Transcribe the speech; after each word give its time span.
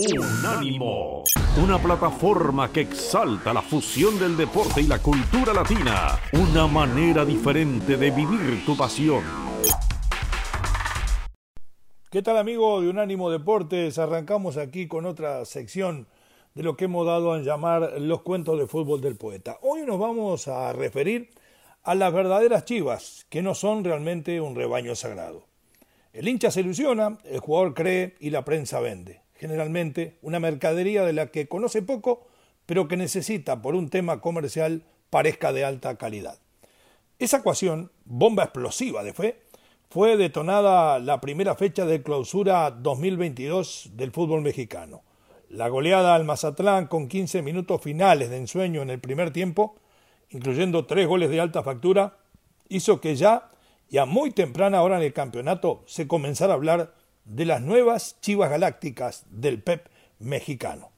Unánimo, 0.00 1.24
una 1.60 1.76
plataforma 1.76 2.70
que 2.70 2.82
exalta 2.82 3.52
la 3.52 3.60
fusión 3.60 4.16
del 4.16 4.36
deporte 4.36 4.80
y 4.80 4.86
la 4.86 5.00
cultura 5.00 5.52
latina, 5.52 6.20
una 6.34 6.68
manera 6.68 7.24
diferente 7.24 7.96
de 7.96 8.12
vivir 8.12 8.64
tu 8.64 8.76
pasión. 8.76 9.24
¿Qué 12.12 12.22
tal 12.22 12.38
amigo 12.38 12.80
de 12.80 12.90
Unánimo 12.90 13.28
Deportes? 13.28 13.98
Arrancamos 13.98 14.56
aquí 14.56 14.86
con 14.86 15.04
otra 15.04 15.44
sección 15.44 16.06
de 16.54 16.62
lo 16.62 16.76
que 16.76 16.84
hemos 16.84 17.04
dado 17.04 17.32
a 17.32 17.40
llamar 17.40 18.00
los 18.00 18.22
cuentos 18.22 18.56
de 18.56 18.68
fútbol 18.68 19.00
del 19.00 19.16
poeta. 19.16 19.58
Hoy 19.62 19.82
nos 19.84 19.98
vamos 19.98 20.46
a 20.46 20.72
referir 20.72 21.30
a 21.82 21.96
las 21.96 22.12
verdaderas 22.12 22.64
chivas, 22.64 23.26
que 23.28 23.42
no 23.42 23.52
son 23.56 23.82
realmente 23.82 24.40
un 24.40 24.54
rebaño 24.54 24.94
sagrado. 24.94 25.48
El 26.12 26.28
hincha 26.28 26.52
se 26.52 26.60
ilusiona, 26.60 27.18
el 27.24 27.40
jugador 27.40 27.74
cree 27.74 28.14
y 28.20 28.30
la 28.30 28.44
prensa 28.44 28.78
vende. 28.78 29.22
Generalmente 29.38 30.18
una 30.20 30.40
mercadería 30.40 31.04
de 31.04 31.12
la 31.12 31.28
que 31.28 31.48
conoce 31.48 31.80
poco, 31.80 32.26
pero 32.66 32.88
que 32.88 32.96
necesita 32.96 33.62
por 33.62 33.74
un 33.74 33.88
tema 33.88 34.20
comercial 34.20 34.82
parezca 35.10 35.52
de 35.52 35.64
alta 35.64 35.96
calidad. 35.96 36.38
Esa 37.18 37.38
ecuación, 37.38 37.90
bomba 38.04 38.44
explosiva 38.44 39.02
de 39.02 39.14
fe, 39.14 39.40
fue 39.90 40.16
detonada 40.16 40.98
la 40.98 41.20
primera 41.20 41.54
fecha 41.54 41.86
de 41.86 42.02
clausura 42.02 42.70
2022 42.70 43.92
del 43.94 44.10
fútbol 44.10 44.42
mexicano. 44.42 45.02
La 45.48 45.68
goleada 45.68 46.14
al 46.14 46.24
Mazatlán 46.24 46.88
con 46.88 47.08
15 47.08 47.40
minutos 47.40 47.80
finales 47.80 48.28
de 48.28 48.36
ensueño 48.36 48.82
en 48.82 48.90
el 48.90 49.00
primer 49.00 49.32
tiempo, 49.32 49.76
incluyendo 50.28 50.84
tres 50.84 51.06
goles 51.06 51.30
de 51.30 51.40
alta 51.40 51.62
factura, 51.62 52.18
hizo 52.68 53.00
que 53.00 53.16
ya 53.16 53.50
y 53.88 53.96
a 53.96 54.04
muy 54.04 54.30
temprana 54.30 54.82
hora 54.82 54.98
en 54.98 55.04
el 55.04 55.14
campeonato 55.14 55.84
se 55.86 56.06
comenzara 56.06 56.52
a 56.52 56.56
hablar 56.56 56.97
de 57.28 57.44
las 57.44 57.60
nuevas 57.60 58.16
chivas 58.20 58.50
galácticas 58.50 59.24
del 59.30 59.62
PEP 59.62 59.86
mexicano. 60.18 60.90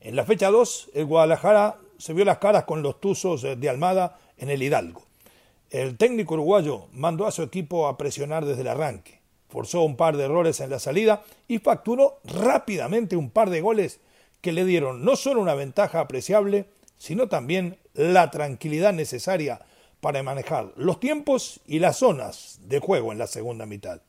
En 0.00 0.14
la 0.14 0.24
fecha 0.24 0.50
2, 0.50 0.90
el 0.94 1.06
Guadalajara 1.06 1.78
se 1.98 2.12
vio 2.12 2.24
las 2.24 2.38
caras 2.38 2.64
con 2.64 2.82
los 2.82 3.00
Tuzos 3.00 3.42
de 3.42 3.68
Almada 3.68 4.18
en 4.36 4.50
el 4.50 4.62
Hidalgo. 4.62 5.02
El 5.70 5.96
técnico 5.96 6.34
uruguayo 6.34 6.88
mandó 6.92 7.26
a 7.26 7.30
su 7.30 7.42
equipo 7.42 7.88
a 7.88 7.96
presionar 7.96 8.44
desde 8.44 8.60
el 8.62 8.68
arranque, 8.68 9.20
forzó 9.48 9.82
un 9.82 9.96
par 9.96 10.16
de 10.16 10.24
errores 10.24 10.60
en 10.60 10.70
la 10.70 10.78
salida 10.78 11.22
y 11.48 11.58
facturó 11.58 12.20
rápidamente 12.24 13.16
un 13.16 13.30
par 13.30 13.48
de 13.50 13.60
goles 13.60 14.00
que 14.42 14.52
le 14.52 14.64
dieron 14.64 15.04
no 15.04 15.16
solo 15.16 15.40
una 15.40 15.54
ventaja 15.54 16.00
apreciable, 16.00 16.66
sino 16.98 17.28
también 17.28 17.78
la 17.94 18.30
tranquilidad 18.30 18.92
necesaria 18.92 19.60
para 20.00 20.22
manejar 20.22 20.72
los 20.76 21.00
tiempos 21.00 21.60
y 21.66 21.78
las 21.78 21.98
zonas 21.98 22.58
de 22.62 22.80
juego 22.80 23.12
en 23.12 23.18
la 23.18 23.26
segunda 23.26 23.64
mitad. 23.64 24.00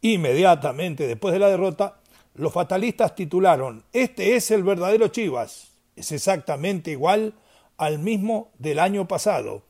Inmediatamente 0.00 1.06
después 1.06 1.32
de 1.32 1.40
la 1.40 1.48
derrota, 1.48 2.00
los 2.34 2.52
fatalistas 2.52 3.14
titularon 3.14 3.84
Este 3.92 4.36
es 4.36 4.50
el 4.50 4.62
verdadero 4.62 5.08
Chivas. 5.08 5.72
Es 5.96 6.12
exactamente 6.12 6.92
igual 6.92 7.34
al 7.76 7.98
mismo 7.98 8.50
del 8.58 8.78
año 8.78 9.08
pasado 9.08 9.62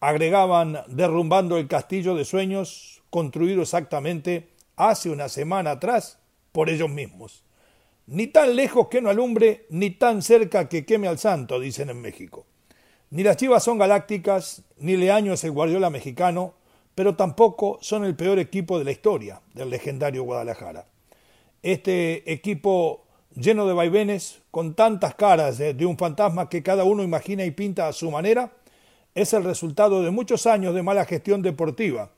agregaban 0.00 0.80
derrumbando 0.88 1.58
el 1.58 1.68
castillo 1.68 2.14
de 2.14 2.24
sueños 2.24 3.02
construido 3.10 3.62
exactamente 3.62 4.48
hace 4.76 5.10
una 5.10 5.28
semana 5.28 5.72
atrás 5.72 6.18
por 6.52 6.68
ellos 6.70 6.90
mismos. 6.90 7.44
Ni 8.06 8.26
tan 8.26 8.56
lejos 8.56 8.88
que 8.88 9.02
no 9.02 9.10
alumbre, 9.10 9.66
ni 9.70 9.90
tan 9.90 10.22
cerca 10.22 10.68
que 10.68 10.86
queme 10.86 11.08
al 11.08 11.18
santo, 11.18 11.60
dicen 11.60 11.90
en 11.90 12.00
México. 12.00 12.46
Ni 13.10 13.22
las 13.22 13.36
chivas 13.36 13.64
son 13.64 13.78
galácticas, 13.78 14.62
ni 14.78 14.96
Leaño 14.96 15.32
es 15.32 15.44
el 15.44 15.50
guardiola 15.50 15.90
mexicano, 15.90 16.54
pero 16.98 17.14
tampoco 17.14 17.78
son 17.80 18.04
el 18.04 18.16
peor 18.16 18.40
equipo 18.40 18.76
de 18.76 18.84
la 18.84 18.90
historia 18.90 19.40
del 19.54 19.70
legendario 19.70 20.24
Guadalajara. 20.24 20.84
Este 21.62 22.32
equipo 22.32 23.04
lleno 23.36 23.68
de 23.68 23.72
vaivenes, 23.72 24.40
con 24.50 24.74
tantas 24.74 25.14
caras 25.14 25.58
de, 25.58 25.74
de 25.74 25.86
un 25.86 25.96
fantasma 25.96 26.48
que 26.48 26.64
cada 26.64 26.82
uno 26.82 27.04
imagina 27.04 27.44
y 27.44 27.52
pinta 27.52 27.86
a 27.86 27.92
su 27.92 28.10
manera, 28.10 28.50
es 29.14 29.32
el 29.32 29.44
resultado 29.44 30.02
de 30.02 30.10
muchos 30.10 30.48
años 30.48 30.74
de 30.74 30.82
mala 30.82 31.04
gestión 31.04 31.40
deportiva, 31.40 32.10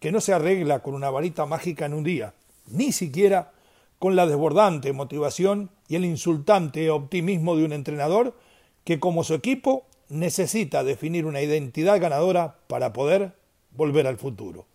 que 0.00 0.10
no 0.10 0.20
se 0.20 0.32
arregla 0.32 0.80
con 0.80 0.94
una 0.94 1.10
varita 1.10 1.46
mágica 1.46 1.86
en 1.86 1.94
un 1.94 2.02
día, 2.02 2.34
ni 2.66 2.90
siquiera 2.90 3.52
con 4.00 4.16
la 4.16 4.26
desbordante 4.26 4.92
motivación 4.92 5.70
y 5.86 5.94
el 5.94 6.04
insultante 6.04 6.90
optimismo 6.90 7.54
de 7.54 7.66
un 7.66 7.72
entrenador 7.72 8.34
que 8.82 8.98
como 8.98 9.22
su 9.22 9.34
equipo 9.34 9.86
necesita 10.08 10.82
definir 10.82 11.24
una 11.24 11.40
identidad 11.40 12.00
ganadora 12.00 12.56
para 12.66 12.92
poder 12.92 13.43
volver 13.74 14.06
al 14.06 14.18
futuro. 14.18 14.66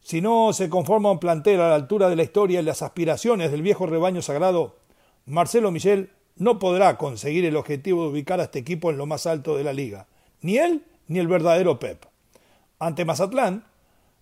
Si 0.00 0.20
no 0.20 0.52
se 0.52 0.68
conforma 0.68 1.10
un 1.10 1.20
plantel 1.20 1.60
a 1.60 1.68
la 1.68 1.74
altura 1.74 2.08
de 2.08 2.16
la 2.16 2.24
historia 2.24 2.60
y 2.60 2.64
las 2.64 2.82
aspiraciones 2.82 3.50
del 3.50 3.62
viejo 3.62 3.86
rebaño 3.86 4.22
sagrado, 4.22 4.76
Marcelo 5.26 5.70
Michel 5.70 6.10
no 6.36 6.58
podrá 6.58 6.98
conseguir 6.98 7.44
el 7.44 7.56
objetivo 7.56 8.02
de 8.02 8.10
ubicar 8.10 8.40
a 8.40 8.44
este 8.44 8.58
equipo 8.58 8.90
en 8.90 8.98
lo 8.98 9.06
más 9.06 9.26
alto 9.26 9.56
de 9.56 9.64
la 9.64 9.72
liga 9.72 10.06
ni 10.42 10.58
él 10.58 10.84
ni 11.08 11.18
el 11.18 11.28
verdadero 11.28 11.78
Pep. 11.78 12.04
Ante 12.78 13.04
Mazatlán, 13.04 13.64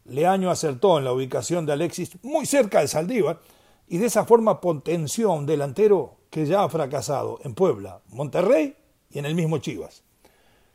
Leaño 0.04 0.50
acertó 0.50 0.98
en 0.98 1.04
la 1.04 1.12
ubicación 1.12 1.66
de 1.66 1.72
Alexis 1.72 2.22
muy 2.22 2.46
cerca 2.46 2.80
de 2.80 2.88
Saldívar 2.88 3.40
y 3.88 3.98
de 3.98 4.06
esa 4.06 4.24
forma 4.24 4.60
potenció 4.60 5.32
a 5.32 5.34
un 5.34 5.46
delantero 5.46 6.16
que 6.30 6.46
ya 6.46 6.62
ha 6.62 6.68
fracasado 6.68 7.40
en 7.42 7.54
Puebla, 7.54 8.00
Monterrey 8.08 8.76
y 9.10 9.18
en 9.18 9.26
el 9.26 9.34
mismo 9.34 9.58
Chivas. 9.58 10.04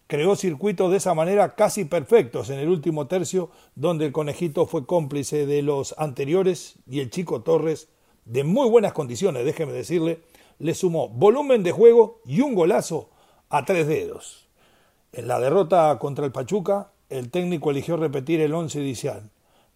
Creó 0.07 0.35
circuitos 0.35 0.91
de 0.91 0.97
esa 0.97 1.13
manera 1.13 1.55
casi 1.55 1.85
perfectos 1.85 2.49
en 2.49 2.59
el 2.59 2.69
último 2.69 3.07
tercio, 3.07 3.49
donde 3.75 4.05
el 4.05 4.11
conejito 4.11 4.67
fue 4.67 4.85
cómplice 4.85 5.45
de 5.45 5.61
los 5.61 5.95
anteriores 5.97 6.75
y 6.87 6.99
el 6.99 7.09
chico 7.09 7.41
Torres, 7.41 7.89
de 8.25 8.43
muy 8.43 8.69
buenas 8.69 8.93
condiciones, 8.93 9.45
déjeme 9.45 9.71
decirle, 9.71 10.19
le 10.59 10.73
sumó 10.73 11.09
volumen 11.09 11.63
de 11.63 11.71
juego 11.71 12.21
y 12.25 12.41
un 12.41 12.55
golazo 12.55 13.09
a 13.49 13.65
tres 13.65 13.87
dedos. 13.87 14.47
En 15.11 15.27
la 15.27 15.39
derrota 15.39 15.97
contra 15.99 16.25
el 16.25 16.31
Pachuca, 16.31 16.91
el 17.09 17.29
técnico 17.29 17.71
eligió 17.71 17.97
repetir 17.97 18.41
el 18.41 18.53
once 18.53 18.79
inicial. 18.79 19.29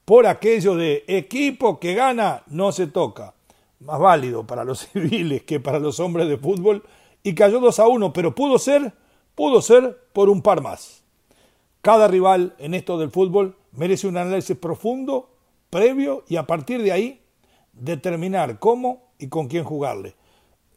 Por 0.05 0.27
aquello 0.27 0.75
de 0.75 1.03
equipo 1.07 1.79
que 1.79 1.93
gana 1.93 2.43
no 2.47 2.71
se 2.71 2.87
toca. 2.87 3.35
Más 3.79 3.99
válido 3.99 4.45
para 4.45 4.63
los 4.63 4.79
civiles 4.93 5.43
que 5.43 5.59
para 5.59 5.79
los 5.79 5.99
hombres 5.99 6.27
de 6.27 6.37
fútbol. 6.37 6.83
Y 7.23 7.35
cayó 7.35 7.59
2 7.59 7.79
a 7.79 7.87
1, 7.87 8.13
pero 8.13 8.33
pudo 8.33 8.57
ser, 8.57 8.93
pudo 9.39 9.61
ser 9.61 9.97
por 10.11 10.27
un 10.27 10.41
par 10.41 10.61
más. 10.61 11.05
Cada 11.81 12.09
rival 12.09 12.55
en 12.57 12.73
esto 12.73 12.99
del 12.99 13.09
fútbol 13.09 13.55
merece 13.71 14.05
un 14.05 14.17
análisis 14.17 14.57
profundo, 14.57 15.29
previo 15.69 16.25
y 16.27 16.35
a 16.35 16.45
partir 16.45 16.83
de 16.83 16.91
ahí 16.91 17.21
determinar 17.71 18.59
cómo 18.59 19.13
y 19.17 19.29
con 19.29 19.47
quién 19.47 19.63
jugarle. 19.63 20.15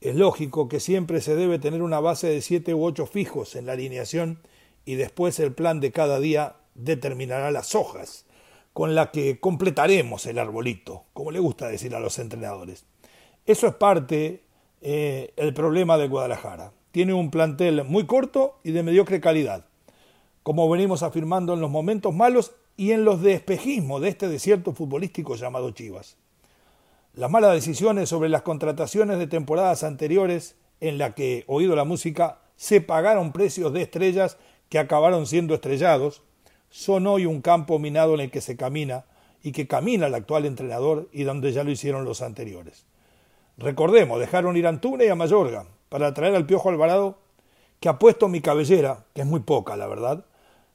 Es 0.01 0.15
lógico 0.15 0.69
que 0.69 0.79
siempre 0.79 1.21
se 1.21 1.35
debe 1.35 1.59
tener 1.59 1.83
una 1.83 1.99
base 1.99 2.29
de 2.29 2.41
siete 2.41 2.73
u 2.73 2.85
ocho 2.85 3.05
fijos 3.07 3.57
en 3.57 3.67
la 3.67 3.73
alineación 3.73 4.39
y 4.85 4.95
después 4.95 5.41
el 5.41 5.53
plan 5.53 5.81
de 5.81 5.91
cada 5.91 6.21
día 6.21 6.55
determinará 6.77 7.51
las 7.51 7.75
hojas 7.75 8.27
con 8.73 8.95
las 8.95 9.09
que 9.09 9.41
completaremos 9.41 10.25
el 10.27 10.39
arbolito, 10.39 11.03
como 11.15 11.33
le 11.33 11.41
gusta 11.41 11.67
decir 11.67 11.97
a 11.97 12.01
los 12.01 12.17
entrenadores. 12.21 12.85
Eso 13.45 13.67
es 13.67 13.75
parte 13.75 14.45
eh, 14.83 15.33
el 15.35 15.53
problema 15.53 15.99
de 15.99 16.07
Guadalajara. 16.07 16.73
Tiene 16.93 17.15
un 17.15 17.31
plantel 17.31 17.85
muy 17.85 18.05
corto 18.05 18.61
y 18.63 18.73
de 18.73 18.83
mediocre 18.83 19.19
calidad, 19.19 19.65
como 20.43 20.69
venimos 20.69 21.03
afirmando 21.03 21.55
en 21.55 21.63
los 21.63 21.71
momentos 21.71 22.15
malos 22.15 22.53
y 22.77 22.93
en 22.93 23.07
los 23.07 23.23
de 23.23 23.33
espejismo 23.33 23.99
de 23.99 24.11
este 24.11 24.29
desierto 24.29 24.75
futbolístico 24.75 25.35
llamado 25.35 25.71
Chivas. 25.71 26.19
Las 27.15 27.31
malas 27.31 27.55
decisiones 27.55 28.11
sobre 28.11 28.29
las 28.29 28.43
contrataciones 28.43 29.19
de 29.19 29.27
temporadas 29.27 29.85
anteriores, 29.85 30.57
en 30.81 30.99
la 30.99 31.15
que, 31.15 31.45
oído 31.47 31.75
la 31.77 31.85
música, 31.85 32.41
se 32.57 32.83
pagaron 32.83 33.33
precios 33.33 33.73
de 33.73 33.81
estrellas 33.81 34.37
que 34.69 34.79
acabaron 34.79 35.27
siendo 35.27 35.55
estrellados, 35.55 36.21
son 36.69 37.07
hoy 37.07 37.25
un 37.25 37.41
campo 37.41 37.79
minado 37.79 38.13
en 38.15 38.21
el 38.21 38.31
que 38.31 38.43
se 38.43 38.59
camina 38.59 39.07
y 39.43 39.53
que 39.53 39.67
camina 39.67 40.09
el 40.09 40.15
actual 40.15 40.45
entrenador 40.45 41.09
y 41.11 41.23
donde 41.23 41.53
ya 41.53 41.65
lo 41.65 41.71
hicieron 41.71 42.05
los 42.05 42.21
anteriores. 42.21 42.85
Recordemos, 43.57 44.21
dejaron 44.21 44.59
ir 44.59 44.67
a 44.67 44.71
Antuna 44.71 45.05
y 45.05 45.09
a 45.09 45.15
Mayorga 45.15 45.67
para 45.93 46.15
traer 46.15 46.35
al 46.35 46.47
Piojo 46.47 46.71
Alvarado, 46.71 47.19
que 47.79 47.91
ha 47.91 47.99
puesto 47.99 48.27
mi 48.27 48.41
cabellera, 48.41 49.05
que 49.13 49.21
es 49.21 49.27
muy 49.27 49.41
poca, 49.41 49.77
la 49.77 49.87
verdad, 49.87 50.25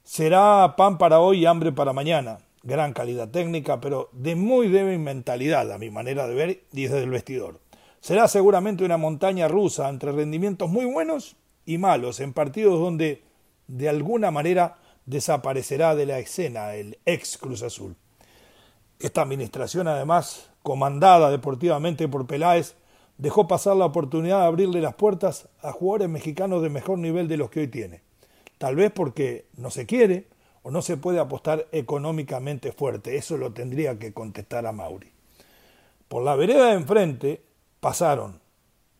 será 0.04 0.76
pan 0.76 0.96
para 0.96 1.18
hoy 1.18 1.40
y 1.40 1.46
hambre 1.46 1.72
para 1.72 1.92
mañana. 1.92 2.38
Gran 2.62 2.92
calidad 2.92 3.28
técnica, 3.28 3.80
pero 3.80 4.10
de 4.12 4.36
muy 4.36 4.68
débil 4.68 5.00
mentalidad, 5.00 5.72
a 5.72 5.78
mi 5.78 5.90
manera 5.90 6.28
de 6.28 6.34
ver, 6.36 6.62
y 6.72 6.82
desde 6.82 7.02
el 7.02 7.10
vestidor. 7.10 7.58
Será 8.00 8.28
seguramente 8.28 8.84
una 8.84 8.96
montaña 8.96 9.48
rusa 9.48 9.88
entre 9.88 10.12
rendimientos 10.12 10.70
muy 10.70 10.84
buenos 10.84 11.34
y 11.66 11.78
malos, 11.78 12.20
en 12.20 12.32
partidos 12.32 12.78
donde 12.78 13.24
de 13.66 13.88
alguna 13.88 14.30
manera 14.30 14.76
desaparecerá 15.04 15.96
de 15.96 16.06
la 16.06 16.20
escena 16.20 16.76
el 16.76 16.96
ex 17.06 17.38
Cruz 17.38 17.64
Azul. 17.64 17.96
Esta 19.00 19.22
administración, 19.22 19.88
además, 19.88 20.48
comandada 20.62 21.28
deportivamente 21.32 22.06
por 22.06 22.28
Peláez, 22.28 22.76
dejó 23.18 23.46
pasar 23.46 23.76
la 23.76 23.84
oportunidad 23.84 24.40
de 24.40 24.46
abrirle 24.46 24.80
las 24.80 24.94
puertas 24.94 25.48
a 25.60 25.72
jugadores 25.72 26.08
mexicanos 26.08 26.62
de 26.62 26.70
mejor 26.70 26.98
nivel 26.98 27.28
de 27.28 27.36
los 27.36 27.50
que 27.50 27.60
hoy 27.60 27.68
tiene. 27.68 28.02
Tal 28.56 28.76
vez 28.76 28.90
porque 28.90 29.46
no 29.56 29.70
se 29.70 29.86
quiere 29.86 30.28
o 30.62 30.70
no 30.70 30.82
se 30.82 30.96
puede 30.96 31.18
apostar 31.18 31.66
económicamente 31.72 32.72
fuerte. 32.72 33.16
Eso 33.16 33.36
lo 33.36 33.52
tendría 33.52 33.98
que 33.98 34.12
contestar 34.12 34.66
a 34.66 34.72
Mauri. 34.72 35.12
Por 36.08 36.22
la 36.24 36.36
vereda 36.36 36.68
de 36.68 36.74
enfrente 36.74 37.42
pasaron 37.80 38.40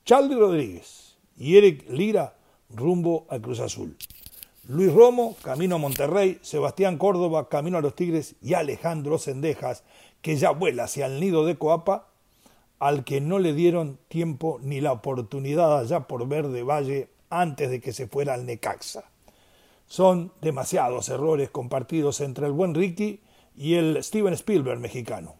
Charlie 0.04 0.36
Rodríguez 0.36 1.16
y 1.36 1.56
Eric 1.56 1.88
Lira 1.88 2.34
rumbo 2.70 3.26
al 3.30 3.40
Cruz 3.40 3.60
Azul. 3.60 3.96
Luis 4.64 4.92
Romo, 4.92 5.34
camino 5.42 5.76
a 5.76 5.78
Monterrey, 5.78 6.38
Sebastián 6.42 6.98
Córdoba, 6.98 7.48
camino 7.48 7.78
a 7.78 7.80
los 7.80 7.94
Tigres 7.94 8.34
y 8.42 8.52
Alejandro 8.52 9.16
Sendejas, 9.16 9.82
que 10.20 10.36
ya 10.36 10.50
vuela 10.50 10.84
hacia 10.84 11.06
el 11.06 11.20
nido 11.20 11.46
de 11.46 11.56
Coapa, 11.56 12.07
al 12.78 13.04
que 13.04 13.20
no 13.20 13.38
le 13.38 13.52
dieron 13.52 13.98
tiempo 14.08 14.58
ni 14.62 14.80
la 14.80 14.92
oportunidad 14.92 15.78
allá 15.78 16.00
por 16.00 16.26
ver 16.28 16.48
de 16.48 16.62
Valle 16.62 17.08
antes 17.30 17.70
de 17.70 17.80
que 17.80 17.92
se 17.92 18.06
fuera 18.06 18.34
al 18.34 18.46
Necaxa. 18.46 19.04
Son 19.86 20.32
demasiados 20.40 21.08
errores 21.08 21.50
compartidos 21.50 22.20
entre 22.20 22.46
el 22.46 22.52
buen 22.52 22.74
Ricky 22.74 23.20
y 23.56 23.74
el 23.74 24.02
Steven 24.04 24.34
Spielberg 24.34 24.78
mexicano, 24.78 25.34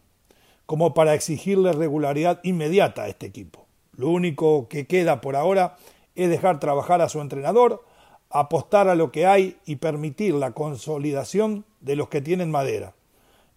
como 0.67 0.95
para 0.95 1.15
exigirle 1.15 1.73
regularidad 1.73 2.41
inmediata 2.43 3.05
a 3.05 3.09
este 3.09 3.27
equipo. 3.27 3.67
Lo 3.93 4.09
único 4.09 4.69
que 4.69 4.87
queda 4.87 5.21
por 5.21 5.37
ahora 5.37 5.77
es 6.15 6.29
dejar 6.29 6.61
trabajar 6.61 7.01
a 7.01 7.09
su 7.09 7.21
entrenador, 7.21 7.85
apostar 8.31 8.89
a 8.89 8.95
lo 8.95 9.13
que 9.13 9.27
hay 9.27 9.59
y 9.65 9.77
permitir 9.77 10.35
la 10.35 10.53
consolidación 10.53 11.65
de 11.81 11.97
los 11.97 12.09
que 12.09 12.21
tienen 12.21 12.51
madera. 12.51 12.95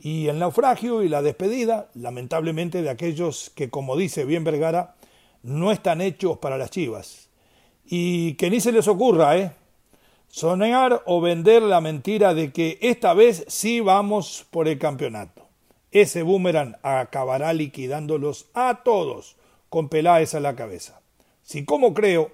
Y 0.04 0.30
el 0.30 0.40
naufragio 0.40 1.04
y 1.04 1.10
la 1.10 1.22
despedida, 1.22 1.92
lamentablemente, 1.94 2.82
de 2.82 2.90
aquellos 2.90 3.52
que, 3.52 3.70
como 3.70 3.96
dice 3.96 4.26
bien 4.26 4.44
Vergara, 4.44 4.96
no 5.44 5.72
están 5.72 6.02
hechos 6.02 6.40
para 6.40 6.58
las 6.58 6.72
chivas. 6.72 7.30
Y 7.86 8.34
que 8.34 8.50
ni 8.50 8.60
se 8.60 8.72
les 8.72 8.88
ocurra, 8.88 9.38
¿eh? 9.38 9.52
Soñar 10.28 11.04
o 11.06 11.22
vender 11.22 11.62
la 11.62 11.82
mentira 11.82 12.34
de 12.34 12.52
que 12.52 12.80
esta 12.82 13.14
vez 13.14 13.46
sí 13.48 13.80
vamos 13.80 14.48
por 14.50 14.68
el 14.68 14.80
campeonato. 14.80 15.48
Ese 15.92 16.24
boomerang 16.24 16.78
acabará 16.82 17.54
liquidándolos 17.54 18.48
a 18.56 18.82
todos 18.84 19.36
con 19.70 19.88
Peláez 19.88 20.34
a 20.34 20.40
la 20.40 20.56
cabeza. 20.56 21.02
Si 21.44 21.64
como 21.64 21.94
creo 21.94 22.32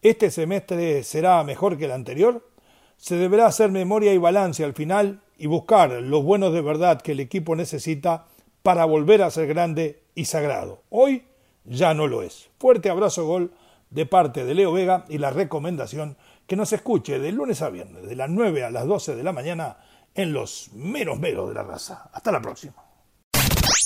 este 0.00 0.30
semestre 0.30 1.02
será 1.02 1.44
mejor 1.44 1.76
que 1.76 1.84
el 1.84 1.92
anterior, 1.92 2.48
se 2.96 3.16
deberá 3.16 3.46
hacer 3.46 3.70
memoria 3.70 4.14
y 4.14 4.18
balance 4.18 4.64
al 4.64 4.72
final 4.72 5.20
y 5.40 5.46
buscar 5.46 5.90
los 5.90 6.22
buenos 6.22 6.52
de 6.52 6.60
verdad 6.60 7.00
que 7.00 7.12
el 7.12 7.20
equipo 7.20 7.56
necesita 7.56 8.26
para 8.62 8.84
volver 8.84 9.22
a 9.22 9.30
ser 9.30 9.46
grande 9.46 10.02
y 10.14 10.26
sagrado. 10.26 10.82
Hoy 10.90 11.24
ya 11.64 11.94
no 11.94 12.06
lo 12.06 12.22
es. 12.22 12.50
Fuerte 12.58 12.90
abrazo 12.90 13.26
gol 13.26 13.50
de 13.88 14.04
parte 14.04 14.44
de 14.44 14.54
Leo 14.54 14.70
Vega 14.70 15.06
y 15.08 15.16
la 15.16 15.30
recomendación 15.30 16.18
que 16.46 16.56
nos 16.56 16.74
escuche 16.74 17.18
de 17.18 17.32
lunes 17.32 17.62
a 17.62 17.70
viernes, 17.70 18.06
de 18.06 18.16
las 18.16 18.28
9 18.28 18.64
a 18.64 18.70
las 18.70 18.86
12 18.86 19.16
de 19.16 19.22
la 19.22 19.32
mañana, 19.32 19.78
en 20.14 20.34
los 20.34 20.72
menos 20.74 21.18
meros 21.18 21.48
de 21.48 21.54
la 21.54 21.62
raza. 21.62 22.10
Hasta 22.12 22.30
la 22.30 22.42
próxima. 22.42 22.74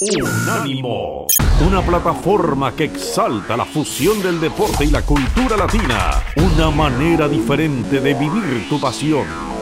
Unánimo, 0.00 1.28
una 1.64 1.86
plataforma 1.86 2.74
que 2.74 2.84
exalta 2.84 3.56
la 3.56 3.64
fusión 3.64 4.20
del 4.20 4.40
deporte 4.40 4.84
y 4.84 4.90
la 4.90 5.02
cultura 5.02 5.56
latina, 5.56 6.20
una 6.36 6.70
manera 6.70 7.28
diferente 7.28 8.00
de 8.00 8.14
vivir 8.14 8.68
tu 8.68 8.80
pasión. 8.80 9.53